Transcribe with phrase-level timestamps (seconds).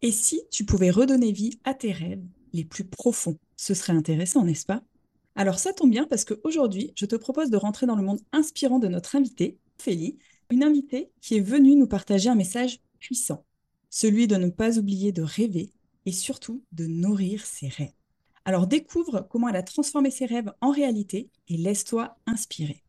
[0.00, 4.44] Et si tu pouvais redonner vie à tes rêves les plus profonds Ce serait intéressant,
[4.44, 4.82] n'est-ce pas?
[5.34, 8.78] Alors ça tombe bien parce qu'aujourd'hui, je te propose de rentrer dans le monde inspirant
[8.78, 10.18] de notre invitée, Ophélie,
[10.50, 13.44] une invitée qui est venue nous partager un message puissant,
[13.90, 15.70] celui de ne pas oublier de rêver
[16.06, 17.92] et surtout de nourrir ses rêves.
[18.44, 22.82] Alors découvre comment elle a transformé ses rêves en réalité et laisse-toi inspirer.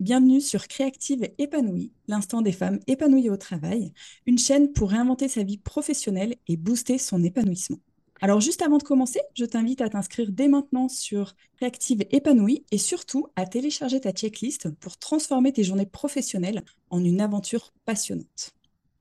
[0.00, 3.92] Bienvenue sur Créative Épanouie, l'instant des femmes épanouies au travail,
[4.24, 7.76] une chaîne pour réinventer sa vie professionnelle et booster son épanouissement.
[8.22, 12.78] Alors juste avant de commencer, je t'invite à t'inscrire dès maintenant sur Créative Épanouie et
[12.78, 18.52] surtout à télécharger ta checklist pour transformer tes journées professionnelles en une aventure passionnante.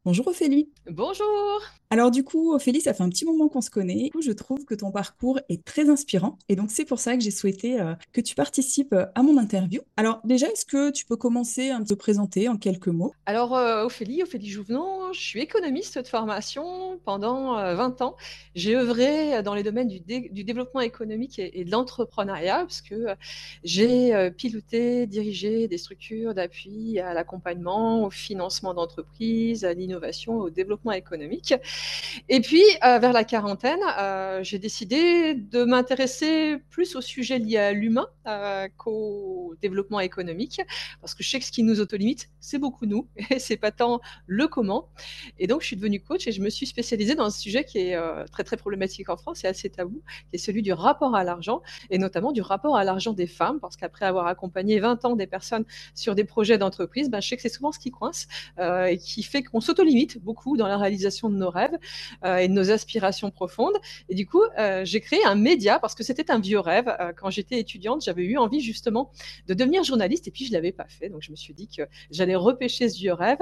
[0.03, 0.69] Bonjour Ophélie.
[0.85, 1.61] Bonjour.
[1.91, 4.03] Alors du coup, Ophélie, ça fait un petit moment qu'on se connaît.
[4.03, 7.15] Du coup, je trouve que ton parcours est très inspirant et donc c'est pour ça
[7.15, 9.81] que j'ai souhaité euh, que tu participes euh, à mon interview.
[9.97, 13.11] Alors déjà, est-ce que tu peux commencer à te présenter en quelques mots?
[13.25, 18.15] Alors euh, Ophélie, Ophélie Jouvenot, je suis économiste de formation pendant 20 ans.
[18.53, 23.07] J'ai œuvré dans les domaines du, développement économique et, de l'entrepreneuriat parce que
[23.63, 30.91] j'ai piloté, dirigé des structures d'appui à l'accompagnement, au financement d'entreprises, à l'innovation, au développement
[30.91, 31.55] économique.
[32.27, 37.57] Et puis, euh, vers la quarantaine, euh, j'ai décidé de m'intéresser plus au sujet lié
[37.57, 40.61] à l'humain euh, qu'au développement économique,
[41.01, 43.71] parce que je sais que ce qui nous autolimite, c'est beaucoup nous, et c'est pas
[43.71, 44.89] tant le comment.
[45.37, 47.79] Et donc, je suis devenue coach et je me suis spécialisée dans un sujet qui
[47.79, 47.97] est
[48.31, 51.61] très très problématique en France et assez tabou, qui est celui du rapport à l'argent,
[51.89, 55.27] et notamment du rapport à l'argent des femmes, parce qu'après avoir accompagné 20 ans des
[55.27, 58.27] personnes sur des projets d'entreprise, ben, je sais que c'est souvent ce qui coince
[58.59, 61.68] et qui fait qu'on s'autolimite beaucoup dans la réalisation de nos rêves
[62.23, 63.75] euh, et de nos aspirations profondes.
[64.09, 66.87] Et du coup, euh, j'ai créé un média parce que c'était un vieux rêve.
[66.99, 69.11] Euh, quand j'étais étudiante, j'avais eu envie justement
[69.47, 71.09] de devenir journaliste et puis je l'avais pas fait.
[71.09, 73.39] Donc je me suis dit que j'allais repêcher ce vieux rêve.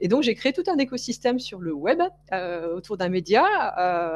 [0.00, 2.00] Et donc j'ai créé tout un écosystème sur le web
[2.74, 3.44] autour d'un média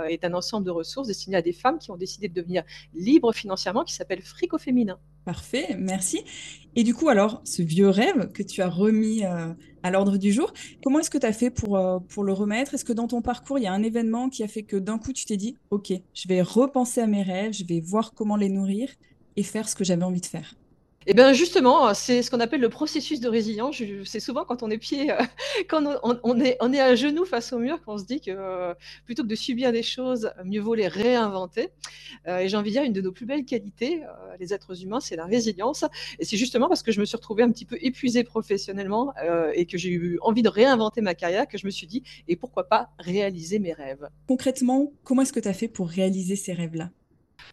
[0.09, 3.33] et d'un ensemble de ressources destinées à des femmes qui ont décidé de devenir libres
[3.33, 4.99] financièrement, qui s'appelle Frico Féminin.
[5.25, 6.23] Parfait, merci.
[6.77, 10.33] Et du coup, alors, ce vieux rêve que tu as remis euh, à l'ordre du
[10.33, 12.75] jour, comment est-ce que tu as fait pour, euh, pour le remettre?
[12.75, 14.99] Est-ce que dans ton parcours, il y a un événement qui a fait que d'un
[14.99, 18.37] coup, tu t'es dit, OK, je vais repenser à mes rêves, je vais voir comment
[18.37, 18.91] les nourrir
[19.37, 20.55] et faire ce que j'avais envie de faire
[21.07, 23.83] eh bien justement, c'est ce qu'on appelle le processus de résilience.
[24.05, 25.17] C'est souvent quand on est pied, euh,
[25.69, 29.29] quand on, est, à genoux face au mur qu'on se dit que euh, plutôt que
[29.29, 31.69] de subir des choses, mieux vaut les réinventer.
[32.27, 34.03] Euh, et j'ai envie de dire une de nos plus belles qualités,
[34.41, 35.85] les êtres humains, c'est la résilience.
[36.19, 39.13] Et c'est justement parce que je me suis retrouvée un petit peu épuisée professionnellement
[39.55, 42.37] et que j'ai eu envie de réinventer ma carrière que je me suis dit et
[42.37, 44.09] pourquoi pas réaliser mes rêves.
[44.27, 46.91] Concrètement, comment est-ce que tu as fait pour réaliser ces rêves-là?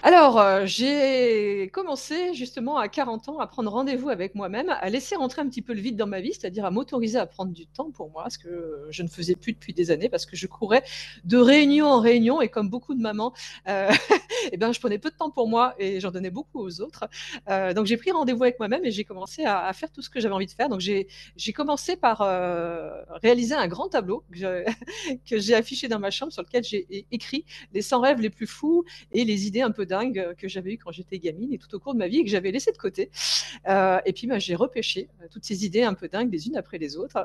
[0.03, 5.15] Alors, euh, j'ai commencé justement à 40 ans à prendre rendez-vous avec moi-même, à laisser
[5.15, 7.67] rentrer un petit peu le vide dans ma vie, c'est-à-dire à m'autoriser à prendre du
[7.67, 10.47] temps pour moi, ce que je ne faisais plus depuis des années, parce que je
[10.47, 10.83] courais
[11.23, 13.33] de réunion en réunion, et comme beaucoup de mamans,
[13.67, 13.91] euh,
[14.51, 17.07] eh ben, je prenais peu de temps pour moi et j'en donnais beaucoup aux autres.
[17.49, 20.09] Euh, donc, j'ai pris rendez-vous avec moi-même et j'ai commencé à, à, faire tout ce
[20.09, 20.69] que j'avais envie de faire.
[20.69, 21.07] Donc, j'ai
[21.53, 22.89] commencé par euh,
[23.21, 27.81] réaliser un grand tableau que j'ai affiché dans ma chambre, sur lequel j'ai écrit les
[27.81, 30.77] 100 rêves les plus fous et les idées un peu dingue euh, que j'avais eu
[30.77, 32.77] quand j'étais gamine et tout au cours de ma vie et que j'avais laissé de
[32.77, 33.09] côté.
[33.67, 36.57] Euh, et puis, bah, j'ai repêché euh, toutes ces idées un peu dingues les unes
[36.57, 37.17] après les autres.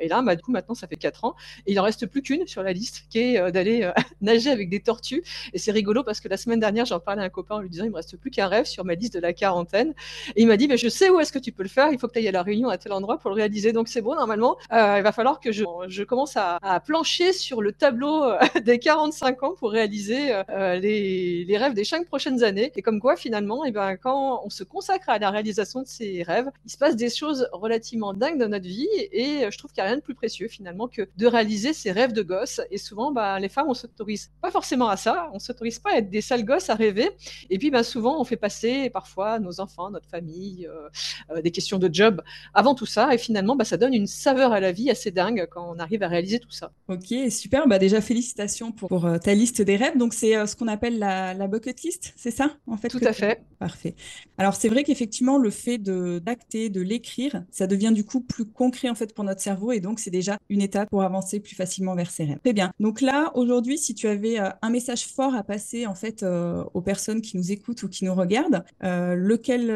[0.00, 1.34] et là, bah, du coup, maintenant, ça fait 4 ans.
[1.66, 3.90] Il en reste plus qu'une sur la liste, qui est d'aller
[4.20, 5.22] nager avec des tortues.
[5.52, 7.70] Et c'est rigolo parce que la semaine dernière, j'en parlais à un copain en lui
[7.70, 9.94] disant, il me reste plus qu'un rêve sur ma liste de la quarantaine.
[10.36, 11.88] Et il m'a dit, mais je sais où est-ce que tu peux le faire.
[11.92, 13.72] Il faut que tu ailles à la réunion à tel endroit pour le réaliser.
[13.72, 14.56] Donc, c'est bon, normalement.
[14.70, 18.24] il va falloir que je, commence à, plancher sur le tableau
[18.64, 22.72] des 45 ans pour réaliser les rêves des cinq prochaines années.
[22.76, 25.86] Et comme quoi, finalement, et eh ben, quand on se consacre à la réalisation de
[25.86, 28.88] ses rêves, il se passe des choses relativement dingues dans notre vie.
[29.12, 31.92] Et je trouve qu'il n'y a rien de plus précieux, finalement, que de réaliser ses
[31.92, 32.60] rêves de gosse.
[32.70, 35.30] Et souvent, bah, les femmes, on s'autorise pas forcément à ça.
[35.32, 37.10] On s'autorise pas à être des sales gosses à rêver.
[37.48, 40.88] Et puis, bah, souvent, on fait passer parfois nos enfants, notre famille, euh,
[41.30, 42.22] euh, des questions de job
[42.54, 43.14] avant tout ça.
[43.14, 46.02] Et finalement, bah, ça donne une saveur à la vie assez dingue quand on arrive
[46.02, 46.72] à réaliser tout ça.
[46.88, 47.66] Ok, super.
[47.78, 49.96] Déjà, félicitations pour, euh, ta liste des rêves.
[49.96, 53.12] Donc, c'est ce qu'on appelle la, la bucket list, c'est ça en fait Tout à
[53.12, 53.42] fait.
[53.58, 53.94] Parfait.
[54.38, 58.46] Alors c'est vrai qu'effectivement le fait de d'acter, de l'écrire, ça devient du coup plus
[58.46, 61.54] concret en fait pour notre cerveau et donc c'est déjà une étape pour avancer plus
[61.54, 62.38] facilement vers ses rêves.
[62.42, 62.72] Très bien.
[62.80, 66.64] Donc là aujourd'hui, si tu avais euh, un message fort à passer en fait euh,
[66.74, 69.66] aux personnes qui nous écoutent ou qui nous regardent, euh, lequel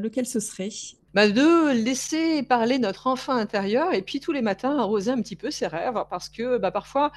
[0.00, 0.70] lequel ce serait?
[1.14, 5.36] Bah, de laisser parler notre enfant intérieur et puis tous les matins arroser un petit
[5.36, 7.12] peu ses rêves parce que bah, parfois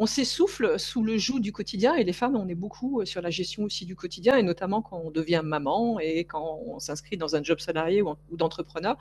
[0.00, 3.28] on s'essouffle sous le joug du quotidien et les femmes, on est beaucoup sur la
[3.28, 7.36] gestion aussi du quotidien et notamment quand on devient maman et quand on s'inscrit dans
[7.36, 8.96] un job salarié ou, d'entrepreneur.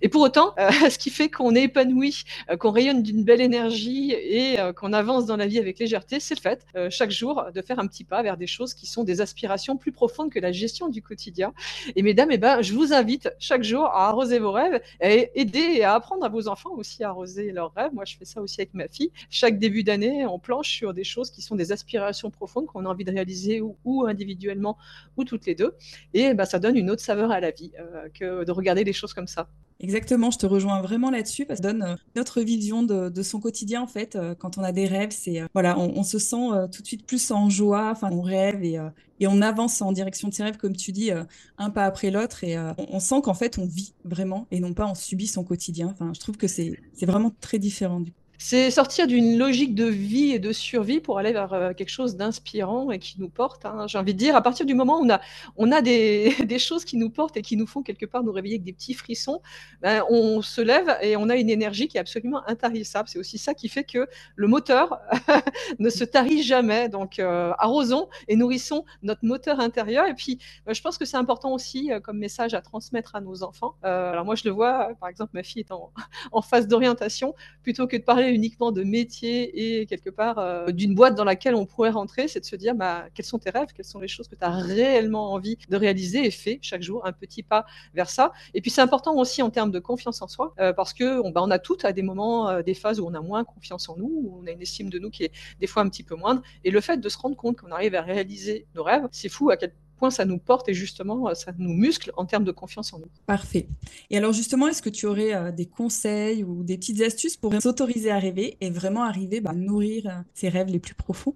[0.00, 0.54] Et pour autant,
[0.88, 2.22] ce qui fait qu'on est épanoui,
[2.60, 6.40] qu'on rayonne d'une belle énergie et qu'on avance dans la vie avec légèreté, c'est le
[6.40, 9.76] fait chaque jour de faire un petit pas vers des choses qui sont des aspirations
[9.76, 11.52] plus profondes que la gestion du quotidien.
[11.96, 15.82] Et mesdames, eh ben, je vous invite chaque jour à arroser vos rêves et aider
[15.82, 17.92] à apprendre à vos enfants aussi à arroser leurs rêves.
[17.92, 19.10] Moi, je fais ça aussi avec ma fille.
[19.30, 22.88] Chaque début d'année, on planche sur des choses qui sont des aspirations profondes qu'on a
[22.88, 24.76] envie de réaliser ou, individuellement
[25.16, 25.74] ou toutes les deux.
[26.12, 28.92] Et ben, ça donne une autre saveur à la vie euh, que de regarder les
[28.92, 29.48] choses comme ça.
[29.80, 33.40] Exactement, je te rejoins vraiment là-dessus parce que ça donne euh, notre vision de, son
[33.40, 34.14] quotidien en fait.
[34.14, 37.30] Euh, quand on a des rêves, c'est voilà, on, se sent tout de suite plus
[37.30, 37.90] en joie.
[37.90, 38.78] Enfin, on rêve et,
[39.18, 41.10] et on avance en direction de ses rêves, comme tu dis,
[41.58, 42.44] un pas après l'autre.
[42.44, 45.88] Et on, sent qu'en fait, on vit vraiment et non pas on subit son quotidien.
[45.88, 48.23] Enfin, je trouve que c'est vraiment très différent du coup.
[48.38, 52.16] C'est sortir d'une logique de vie et de survie pour aller vers euh, quelque chose
[52.16, 53.64] d'inspirant et qui nous porte.
[53.64, 53.86] Hein.
[53.86, 55.08] J'ai envie de dire, à partir du moment où
[55.56, 58.56] on a, des, choses qui nous portent et qui nous font quelque part nous réveiller
[58.56, 59.40] avec des petits frissons,
[59.82, 63.08] ben, on se lève et on a une énergie qui est absolument intarissable.
[63.08, 64.98] C'est aussi ça qui fait que le moteur
[65.78, 66.88] ne se tarit jamais.
[66.88, 70.06] Donc, euh, arrosons et nourrissons notre moteur intérieur.
[70.06, 73.20] Et puis, ben, je pense que c'est important aussi euh, comme message à transmettre à
[73.20, 73.76] nos enfants.
[73.82, 75.92] alors moi, je le vois, par exemple, ma fille est en,
[76.32, 80.94] en phase d'orientation, plutôt que de parler uniquement de métier et quelque part euh, d'une
[80.94, 83.68] boîte dans laquelle on pourrait rentrer, c'est de se dire bah, quels sont tes rêves,
[83.74, 87.06] quelles sont les choses que tu as réellement envie de réaliser et fait chaque jour
[87.06, 88.32] un petit pas vers ça.
[88.54, 91.42] Et puis c'est important aussi en termes de confiance en soi, euh, parce que bah,
[91.42, 93.96] on, a toutes à des moments, euh, des phases où on a moins confiance en
[93.96, 96.14] nous, où on a une estime de nous qui est des fois un petit peu
[96.14, 96.42] moindre.
[96.64, 99.50] Et le fait de se rendre compte qu'on arrive à réaliser nos rêves, c'est fou
[99.50, 99.72] à quel
[100.10, 103.10] ça nous porte et justement ça nous muscle en termes de confiance en nous.
[103.26, 103.68] Parfait.
[104.10, 107.52] Et alors justement, est-ce que tu aurais euh, des conseils ou des petites astuces pour
[107.60, 111.34] s'autoriser à rêver et vraiment arriver bah, à nourrir euh, ses rêves les plus profonds?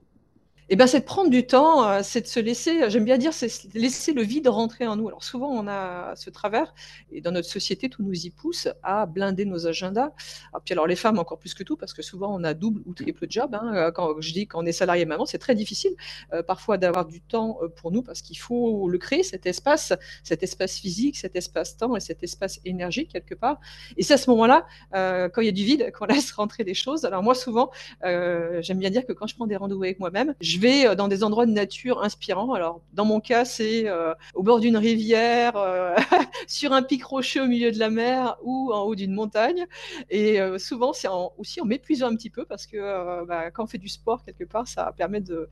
[0.71, 3.33] Eh ben, c'est de prendre du temps, euh, c'est de se laisser, j'aime bien dire,
[3.33, 5.09] c'est laisser le vide rentrer en nous.
[5.09, 6.75] Alors souvent, on a ce travers,
[7.11, 10.11] et dans notre société, tout nous y pousse à blinder nos agendas.
[10.53, 12.83] Alors, puis alors les femmes encore plus que tout, parce que souvent on a double
[12.85, 13.55] ou triple job.
[13.55, 13.73] Hein.
[13.75, 15.93] Euh, quand je dis qu'on est salarié maman, c'est très difficile
[16.35, 20.43] euh, parfois d'avoir du temps pour nous, parce qu'il faut le créer, cet espace, cet
[20.43, 23.59] espace physique, cet espace-temps et cet espace énergie quelque part.
[23.97, 26.75] Et c'est à ce moment-là, quand il y a du vide, qu'on laisse rentrer des
[26.75, 27.07] choses.
[27.07, 27.71] Alors moi, souvent,
[28.03, 31.07] j'aime bien dire que quand je prends des rendez-vous avec moi-même, je vais euh, dans
[31.07, 32.53] des endroits de nature inspirants.
[32.53, 35.95] Alors, dans mon cas, c'est euh, au bord d'une rivière, euh,
[36.49, 39.67] sur un pic rocheux au milieu de la mer ou en haut d'une montagne.
[40.11, 43.79] Et souvent, c'est aussi en m'épuisant un petit peu parce que bah, quand on fait
[43.79, 45.49] du sport, quelque part, ça permet de,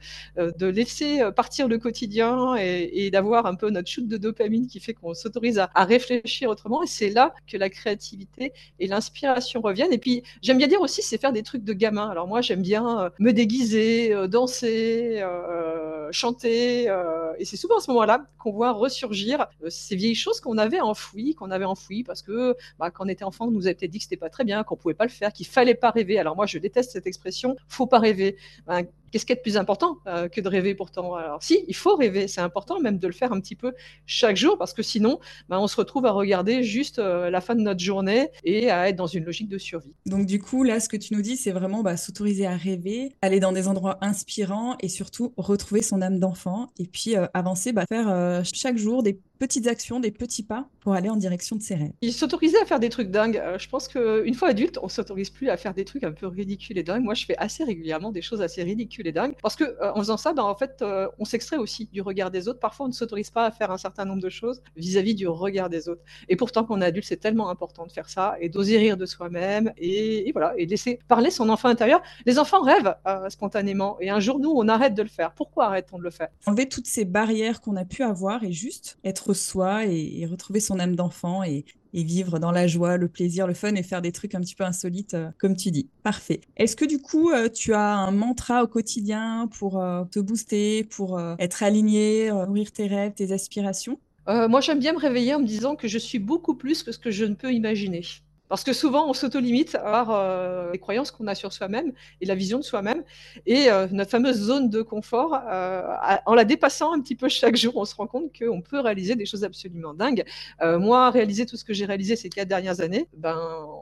[0.60, 5.14] laisser partir le quotidien et, d'avoir un peu notre shoot de dopamine qui fait qu'on
[5.14, 6.82] s'autorise à, à, réfléchir autrement.
[6.82, 9.92] Et c'est là que la créativité et l'inspiration reviennent.
[9.92, 12.08] Et puis, j'aime bien dire aussi, c'est faire des trucs de gamin.
[12.08, 16.88] Alors moi, j'aime bien me déguiser, danser, euh, chanter.
[16.88, 20.58] Euh, et c'est souvent à ce moment-là qu'on voit ressurgir euh, ces vieilles choses qu'on
[20.58, 23.88] avait enfouies, qu'on avait enfouies parce que bah, quand on était enfant, on nous avait
[23.88, 26.18] dit que c'était pas très bien, qu'on pouvait pas le faire, qu'il fallait pas rêver.
[26.18, 28.36] Alors moi, je déteste cette expression, faut pas rêver.
[28.66, 31.14] Ben, Qu'est-ce qui est de plus important que de rêver pourtant?
[31.14, 33.72] Alors si, il faut rêver, c'est important même de le faire un petit peu
[34.04, 37.60] chaque jour parce que sinon, ben, on se retrouve à regarder juste la fin de
[37.60, 39.94] notre journée et à être dans une logique de survie.
[40.06, 43.12] Donc du coup, là, ce que tu nous dis, c'est vraiment bah, s'autoriser à rêver,
[43.22, 47.72] aller dans des endroits inspirants et surtout retrouver son âme d'enfant et puis euh, avancer,
[47.72, 51.56] bah, faire euh, chaque jour des petites actions, des petits pas pour aller en direction
[51.56, 51.92] de ses rêves.
[52.00, 53.38] Il s'autorisait à faire des trucs dingues.
[53.38, 56.26] Euh, je pense qu'une fois adulte, on s'autorise plus à faire des trucs un peu
[56.26, 57.02] ridicules et dingues.
[57.02, 60.16] Moi, je fais assez régulièrement des choses assez ridicules et dingues parce que en faisant
[60.16, 60.84] ça, ben, en fait,
[61.18, 62.60] on s'extrait aussi du regard des autres.
[62.60, 65.68] Parfois, on ne s'autorise pas à faire un certain nombre de choses vis-à-vis du regard
[65.68, 66.02] des autres.
[66.28, 68.96] Et pourtant, quand on est adulte, c'est tellement important de faire ça et d'oser rire
[68.96, 72.02] de soi-même et, voilà et laisser parler son enfant intérieur.
[72.24, 72.94] Les enfants rêvent
[73.28, 75.32] spontanément et un jour, nous, on arrête de le faire.
[75.32, 76.28] Pourquoi arrête-t-on de le faire?
[76.46, 80.78] Enlever toutes ces barrières qu'on a pu avoir et juste être soi et, retrouver son
[80.78, 84.34] âme d'enfant et, vivre dans la joie, le plaisir, le fun et faire des trucs
[84.34, 85.88] un petit peu insolites, euh, comme tu dis.
[86.02, 86.42] Parfait.
[86.58, 90.84] Est-ce que du coup, euh, tu as un mantra au quotidien pour euh, te booster,
[90.84, 93.98] pour être aligné, nourrir tes rêves, tes aspirations?
[94.28, 96.98] Moi, j'aime bien me réveiller en me disant que je suis beaucoup plus que ce
[96.98, 98.02] que je ne peux imaginer.
[98.48, 102.34] Parce que souvent, on s'auto-limite par euh, les croyances qu'on a sur soi-même et la
[102.34, 103.02] vision de soi-même.
[103.44, 105.82] Et euh, notre fameuse zone de confort, euh,
[106.26, 109.16] en la dépassant un petit peu chaque jour, on se rend compte qu'on peut réaliser
[109.16, 110.24] des choses absolument dingues.
[110.62, 113.36] moi, réaliser tout ce que j'ai réalisé ces quatre dernières années, ben,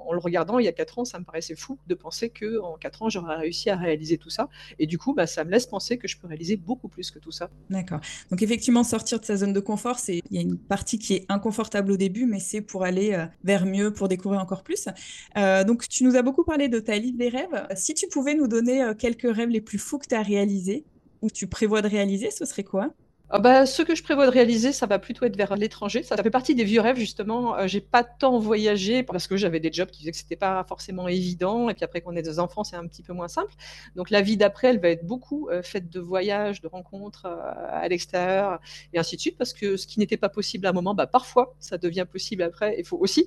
[0.07, 2.75] en le regardant il y a quatre ans, ça me paraissait fou de penser qu'en
[2.75, 4.49] quatre ans, j'aurais réussi à réaliser tout ça.
[4.79, 7.19] Et du coup, ben, ça me laisse penser que je peux réaliser beaucoup plus que
[7.19, 7.51] tout ça.
[7.71, 8.01] D'accord.
[8.31, 11.27] Donc effectivement, sortir de sa zone de confort, il y a une partie qui est
[11.29, 14.89] inconfortable au début, mais c'est pour aller vers mieux, pour découvrir encore plus.
[15.37, 17.67] Euh, donc, tu nous as beaucoup parlé de ta liste des rêves.
[17.75, 20.85] Si tu pouvais nous donner quelques rêves les plus fous que tu as réalisés
[21.23, 22.95] ou tu prévois de réaliser, ce serait quoi?
[23.31, 26.03] Ah bah, ce que je prévois de réaliser, ça va plutôt être vers l'étranger.
[26.03, 27.57] Ça, fait partie des vieux rêves, justement.
[27.57, 30.63] Euh, j'ai pas tant voyagé parce que j'avais des jobs qui faisaient que c'était pas
[30.69, 31.71] forcément évident.
[31.71, 33.55] Et puis après qu'on ait des enfants, c'est un petit peu moins simple.
[33.97, 37.41] Donc la vie d'après, elle va être beaucoup euh, faite de voyages, de rencontres euh,
[37.71, 38.61] à l'extérieur
[38.93, 39.39] et ainsi de suite.
[39.39, 42.43] Parce que ce qui n'était pas possible à un moment, bah, parfois, ça devient possible
[42.43, 42.77] après.
[42.79, 43.27] Il faut aussi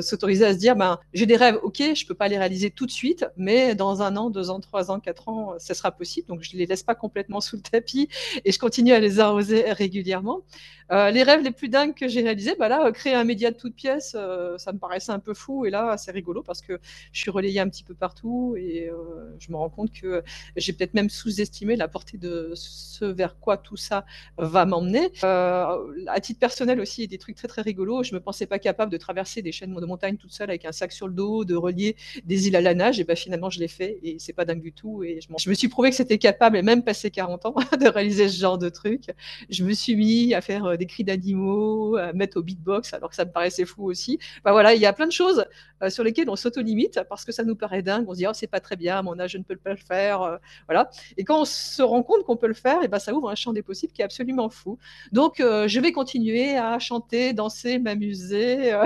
[0.00, 2.86] s'autoriser à se dire, ben, j'ai des rêves, ok, je peux pas les réaliser tout
[2.86, 6.28] de suite, mais dans un an, deux ans, trois ans, quatre ans, ça sera possible.
[6.28, 8.08] Donc je les laisse pas complètement sous le tapis
[8.44, 10.42] et je continue à les arroser régulièrement.
[10.90, 13.50] Euh, les rêves les plus dingues que j'ai réalisés, bah là, euh, créer un média
[13.50, 15.66] de toutes pièces, euh, ça me paraissait un peu fou.
[15.66, 16.80] Et là, c'est rigolo parce que
[17.12, 18.90] je suis relayée un petit peu partout et
[19.38, 20.22] je me rends compte que
[20.56, 24.04] j'ai peut-être même sous-estimé la portée de ce vers quoi tout ça
[24.38, 25.10] va m'emmener.
[25.22, 28.02] à titre personnel aussi, des trucs très très rigolos.
[28.02, 30.72] Je me pensais pas capable de traverser des chaînes de montagne toute seule avec un
[30.72, 33.00] sac sur le dos, de relier des îles à la nage.
[33.00, 35.02] Et ben finalement, je l'ai fait et c'est pas dingue du tout.
[35.04, 38.28] Et je, me suis prouvé que c'était capable, et même passé 40 ans, de réaliser
[38.28, 39.07] ce genre de truc.
[39.50, 43.16] Je me suis mis à faire des cris d'animaux, à mettre au beatbox, alors que
[43.16, 44.18] ça me paraissait fou aussi.
[44.44, 45.44] Voilà, il y a plein de choses
[45.82, 48.06] euh, sur lesquelles on s'auto-limite parce que ça nous paraît dingue.
[48.08, 49.70] On se dit, oh, c'est pas très bien, à mon âge, je ne peux pas
[49.70, 50.22] le faire.
[50.22, 50.36] Euh,
[50.66, 50.90] voilà.
[51.16, 53.34] Et quand on se rend compte qu'on peut le faire, et ben, ça ouvre un
[53.34, 54.78] champ des possibles qui est absolument fou.
[55.12, 58.76] Donc, euh, je vais continuer à chanter, danser, m'amuser,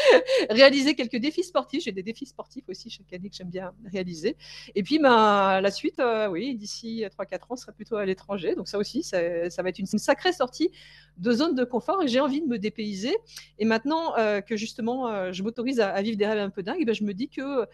[0.50, 1.84] réaliser quelques défis sportifs.
[1.84, 4.36] J'ai des défis sportifs aussi chaque année que j'aime bien réaliser.
[4.74, 8.54] Et puis, ben, la suite, oui, d'ici 3-4 ans, sera plutôt à l'étranger.
[8.54, 10.70] Donc, ça aussi, ça, va être une, une sacrée sortie
[11.18, 13.16] de zone de confort et j'ai envie de me dépayser.
[13.58, 16.78] Et maintenant euh, que justement euh, je m'autorise à, vivre des rêves un peu dingues,
[16.80, 17.66] eh ben, je me dis que euh,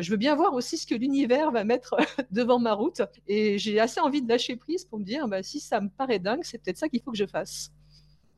[0.00, 1.96] je veux bien voir aussi ce que l'univers va mettre
[2.30, 3.02] devant ma route.
[3.28, 6.18] Et j'ai assez envie de lâcher prise pour me dire bah, si ça me paraît
[6.18, 7.70] dingue, c'est peut-être ça qu'il faut que je fasse.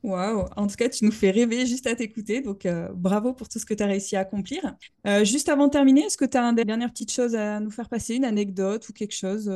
[0.01, 2.39] Waouh, en tout cas, tu nous fais rêver juste à t'écouter.
[2.39, 4.77] Donc, bravo pour tout ce que tu as réussi à accomplir.
[5.23, 7.89] juste avant de terminer, est-ce que tu as une dernière petite chose à nous faire
[7.89, 9.51] passer, une anecdote ou quelque chose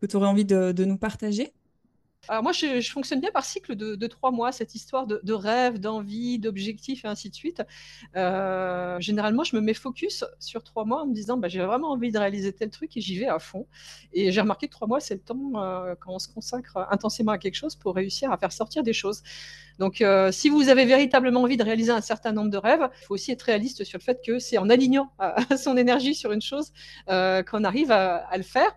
[0.00, 1.52] que tu aurais envie de nous partager?
[2.28, 6.38] Alors moi, je, fonctionne bien par cycle de, trois mois, cette histoire de, rêve, d'envie,
[6.38, 7.62] d'objectifs et ainsi de suite.
[8.16, 11.90] Euh, généralement, je me mets focus sur trois mois en me disant, bah, j'ai vraiment
[11.90, 13.66] envie de réaliser tel truc et j'y vais à fond.
[14.12, 17.32] Et j'ai remarqué que trois mois, c'est le temps euh, quand on se consacre intensément
[17.32, 19.22] à quelque chose pour réussir à faire sortir des choses.
[19.78, 23.04] Donc, euh, si vous avez véritablement envie de réaliser un certain nombre de rêves, il
[23.06, 25.10] faut aussi être réaliste sur le fait que c'est en alignant
[25.58, 26.72] son énergie sur une chose
[27.06, 28.74] qu'on arrive à, le faire.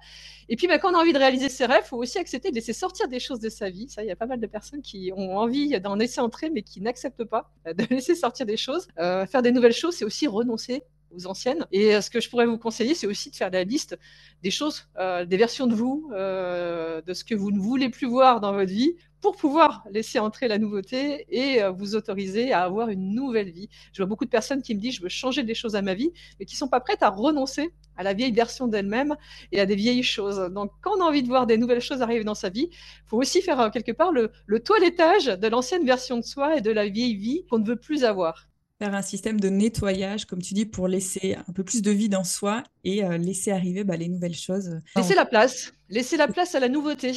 [0.51, 2.49] Et puis, bah, quand on a envie de réaliser ses rêves, il faut aussi accepter
[2.49, 3.87] de laisser sortir des choses de sa vie.
[3.87, 6.63] Ça, il y a pas mal de personnes qui ont envie d'en laisser entrer, mais
[6.63, 8.87] qui n'acceptent pas euh, de laisser sortir des choses.
[8.97, 10.83] Euh, faire des nouvelles choses, c'est aussi renoncer
[11.15, 11.65] aux anciennes.
[11.71, 13.97] Et euh, ce que je pourrais vous conseiller, c'est aussi de faire la liste
[14.41, 14.87] des choses,
[15.27, 18.95] des versions de vous, de ce que vous ne voulez plus voir dans votre vie,
[19.19, 23.67] pour pouvoir laisser entrer la nouveauté et vous autoriser à avoir une nouvelle vie.
[23.91, 25.93] Je vois beaucoup de personnes qui me disent je veux changer des choses à ma
[25.93, 29.15] vie, mais qui sont pas prêtes à renoncer à la vieille version d'elle-même
[29.51, 30.39] et à des vieilles choses.
[30.53, 32.69] Donc, quand on a envie de voir des nouvelles choses arriver dans sa vie,
[33.05, 36.71] faut aussi faire euh, quelque part le, toilettage de l'ancienne version de soi et de
[36.71, 38.48] la vieille vie qu'on ne veut plus avoir
[38.79, 42.09] faire un système de nettoyage, comme tu dis, pour laisser un peu plus de vie
[42.09, 44.79] dans soi et euh, laisser arriver bah, les nouvelles choses.
[44.95, 47.11] Laisser la place, laisser la place à la nouveauté.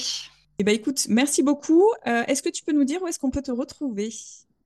[0.59, 1.89] Eh ben, écoute, merci beaucoup.
[2.07, 4.13] Euh, est-ce que tu peux nous dire où est-ce qu'on peut te retrouver?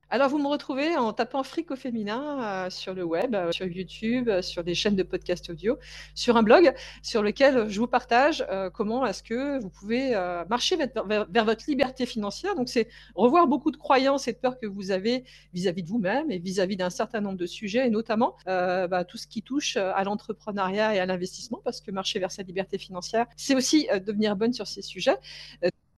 [0.08, 3.66] Alors, vous me retrouvez en tapant Fric au féminin euh, sur le web, euh, sur
[3.66, 5.78] YouTube, euh, sur des chaînes de podcast audio,
[6.14, 6.72] sur un blog
[7.02, 10.12] sur lequel je vous partage comment est-ce que vous pouvez
[10.48, 12.54] marcher vers, votre liberté financière.
[12.54, 16.30] Donc, c'est revoir beaucoup de croyances et de peurs que vous avez vis-à-vis de vous-même
[16.30, 20.02] et vis-à-vis d'un certain nombre de sujets, et notamment bah, tout ce qui touche à
[20.04, 24.52] l'entrepreneuriat et à l'investissement, parce que marcher vers sa liberté financière, c'est aussi devenir bonne
[24.52, 25.18] sur ces sujets.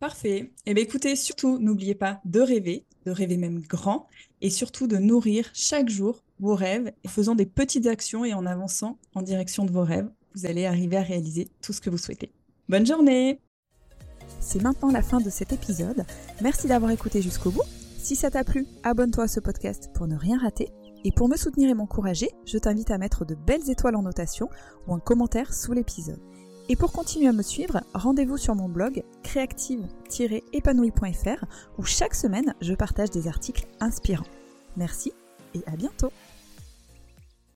[0.01, 0.53] Parfait.
[0.65, 4.07] Eh bien, écoutez, surtout, n'oubliez pas de rêver, de rêver même grand,
[4.41, 8.47] et surtout de nourrir chaque jour vos rêves en faisant des petites actions et en
[8.47, 10.09] avançant en direction de vos rêves.
[10.35, 12.31] Vous allez arriver à réaliser tout ce que vous souhaitez.
[12.69, 13.41] Bonne journée
[14.41, 16.05] C'est maintenant la fin de cet épisode.
[16.43, 17.65] Merci d'avoir écouté jusqu'au bout.
[17.99, 20.69] Si ça t'a plu, abonne-toi à ce podcast pour ne rien rater.
[21.05, 24.49] Et pour me soutenir et m'encourager, je t'invite à mettre de belles étoiles en notation
[24.87, 26.21] ou un commentaire sous l'épisode.
[26.71, 31.47] Et pour continuer à me suivre, rendez-vous sur mon blog créative-épanouie.fr
[31.79, 34.27] où chaque semaine je partage des articles inspirants.
[34.77, 35.15] Merci
[35.55, 36.13] et à bientôt